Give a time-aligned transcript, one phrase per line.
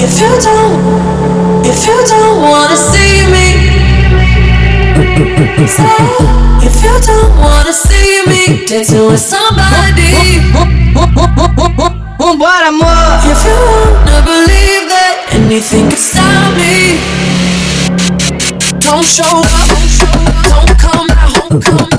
[0.00, 3.46] If you don't, if you don't wanna see me,
[5.66, 5.98] say.
[6.62, 10.12] If you don't wanna see me dancing with somebody,
[12.18, 13.20] Vambora, amor!
[13.26, 17.02] if you wanna believe that anything can stop me,
[18.78, 19.68] don't show up,
[20.50, 21.97] don't come out, don't stop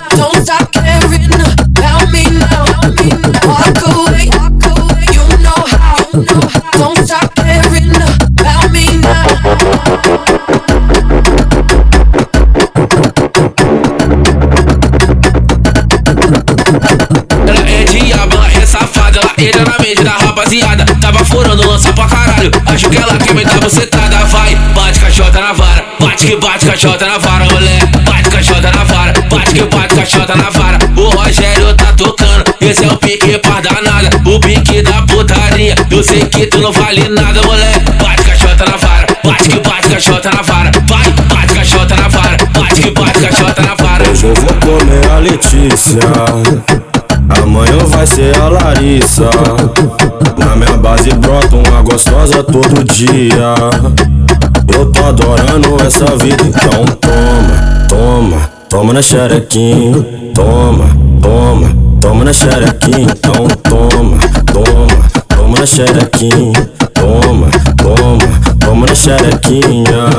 [19.48, 20.85] entra na mente da rapaziada.
[20.99, 22.52] Tava furando lança pra caralho.
[22.66, 24.25] Acho que ela quer me dar bucetada.
[24.25, 25.85] Vai, bate cachota na vara.
[25.99, 27.85] Bate que bate cachota na vara, mulher.
[28.05, 29.13] Bate cachota na vara.
[29.29, 30.77] Bate que bate cachota na vara.
[30.95, 32.43] O Rogério tá tocando.
[32.62, 34.09] Esse é o pique par danada.
[34.25, 35.76] O pique da putaria.
[35.90, 37.79] Eu sei que tu não vale nada, mulher.
[38.01, 39.07] Bate cachota na vara.
[39.23, 40.71] Bate que bate cachota na vara.
[40.87, 42.37] Vai, bate cachota na vara.
[42.53, 44.09] Bate que bate cachota na vara.
[44.09, 46.79] Hoje eu vou comer a Letícia.
[47.30, 49.30] Amanhã vai ser a Larissa.
[50.38, 53.54] Na minha base brota uma gostosa todo dia.
[54.74, 60.05] Eu tô adorando essa vida, então toma, toma, toma na xerequinha.
[60.34, 60.86] Toma,
[61.21, 63.08] toma, toma na xerequinha.
[63.12, 64.18] Então toma,
[64.53, 66.69] toma, toma na xerequinha.
[66.94, 67.47] Toma,
[67.78, 70.09] toma, toma na xerequinha.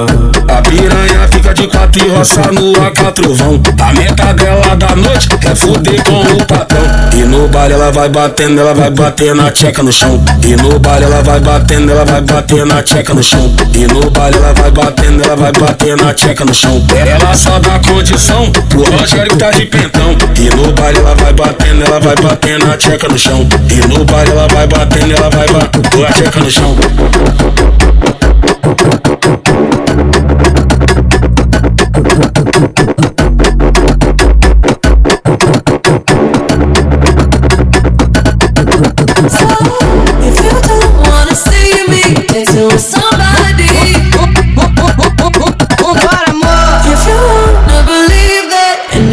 [0.49, 3.61] A piranha fica de quatro e roça no A4 vão.
[3.81, 6.90] A meta dela da noite é fuder com o patrão.
[7.13, 10.23] E no baile ela vai batendo, ela vai bater na tcheca no chão.
[10.43, 13.53] E no baile ela vai batendo, ela vai bater na tcheca no chão.
[13.75, 16.83] E no baile ela vai batendo, ela vai bater na tcheca no chão.
[16.95, 20.17] Ela só dá condição pro Rogério que tá de pentão.
[20.37, 23.47] E no baile ela vai batendo, ela vai bater na tcheca no chão.
[23.71, 26.77] E no baile ela vai batendo, ela vai bater a tcheca no chão.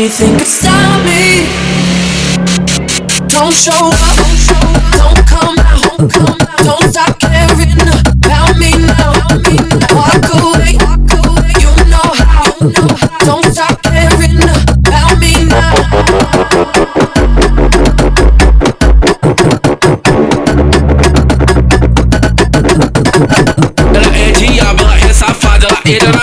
[0.10, 1.48] Stop me,
[3.28, 4.16] don't show up,
[4.94, 5.98] don't come out,
[6.64, 7.17] don't stop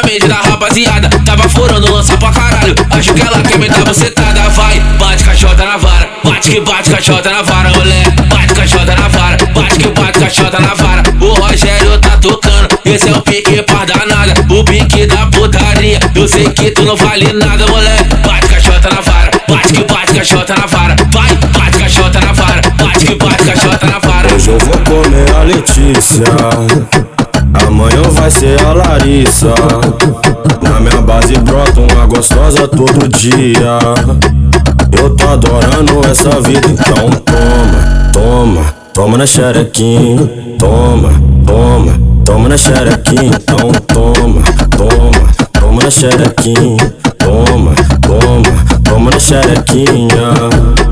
[0.04, 1.08] mente da rapaziada.
[1.24, 2.74] Tava furando lança pra caralho.
[2.90, 4.48] Acho que ela quer me dar bucetada.
[4.50, 6.08] Vai, bate cachota na vara.
[6.24, 8.10] Bate que bate cachota na vara, mulher.
[8.28, 9.36] Bate cachota na vara.
[9.54, 11.02] Bate que bate cachota na vara.
[11.20, 12.78] O Rogério tá tocando.
[12.84, 14.34] Esse é o pique par danada.
[14.50, 15.98] O pique da putaria.
[16.14, 18.04] Eu sei que tu não vale nada, mulher.
[18.24, 19.30] Bate cachota na vara.
[19.48, 20.96] Bate que bate cachota na vara.
[21.10, 22.60] Vai, bate cachota na vara.
[22.82, 24.34] Bate que bate cachota na vara.
[24.34, 26.24] Hoje eu vou comer a Letícia.
[28.04, 29.54] Amanhã vai ser a Larissa.
[30.62, 33.78] Na minha base brota uma gostosa todo dia.
[34.96, 40.30] Eu tô adorando essa vida, então toma, toma, toma na xerequinha.
[40.58, 41.10] Toma,
[41.46, 41.92] toma,
[42.24, 43.30] toma na xerequinha.
[43.42, 44.42] Então toma,
[44.76, 46.94] toma, toma na xerequinha.
[47.18, 50.28] Toma, toma, toma na xerequinha.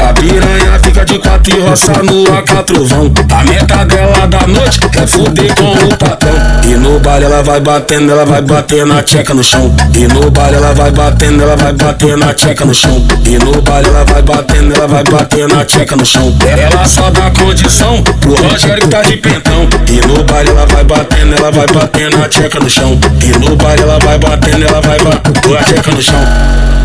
[0.01, 3.13] A piranha fica de quatro e roça no A4 vão.
[3.39, 6.22] A meta dela da noite é fuder com o patrão.
[7.03, 9.75] E baile ela vai batendo, ela vai bater na tcheca no chão.
[9.93, 13.05] E no baile ela vai batendo, ela vai bater na tcheca no chão.
[13.27, 16.33] E no baile ela vai batendo, ela vai bater na tcheca no chão.
[16.47, 19.69] Ela só dá condição pro Rogério que tá de pentão.
[19.89, 22.97] E no baile ela vai batendo, ela vai bater na tcheca no chão.
[23.21, 26.82] E no baile ela vai batendo, ela vai bater a tcheca no chão.